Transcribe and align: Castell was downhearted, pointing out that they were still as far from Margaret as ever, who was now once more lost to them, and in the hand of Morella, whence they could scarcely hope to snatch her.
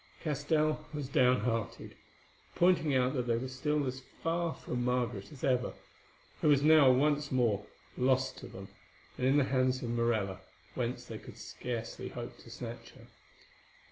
Castell 0.23 0.87
was 0.95 1.07
downhearted, 1.09 1.93
pointing 2.55 2.95
out 2.95 3.13
that 3.13 3.27
they 3.27 3.37
were 3.37 3.47
still 3.47 3.85
as 3.85 4.01
far 4.23 4.55
from 4.55 4.83
Margaret 4.83 5.31
as 5.31 5.43
ever, 5.43 5.73
who 6.41 6.49
was 6.49 6.63
now 6.63 6.89
once 6.91 7.31
more 7.31 7.67
lost 7.95 8.39
to 8.39 8.47
them, 8.47 8.69
and 9.19 9.27
in 9.27 9.37
the 9.37 9.43
hand 9.43 9.75
of 9.75 9.91
Morella, 9.91 10.41
whence 10.73 11.05
they 11.05 11.19
could 11.19 11.37
scarcely 11.37 12.07
hope 12.09 12.35
to 12.39 12.49
snatch 12.49 12.89
her. 12.95 13.05